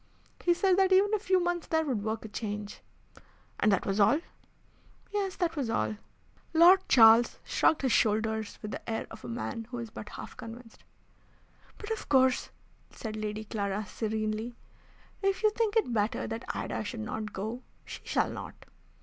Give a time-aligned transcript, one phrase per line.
[0.43, 2.81] He said that even a few months there would work a change."
[3.59, 4.19] "And that was all?"
[5.13, 5.97] "Yes, that was all."
[6.55, 10.35] Lord Charles shrugged his shoulders with the air of a man who is but half
[10.35, 10.83] convinced.
[11.77, 12.49] "But of course,"
[12.89, 14.55] said Lady Clara, serenely,
[15.21, 18.55] "if you think it better that Ida should not go she shall not.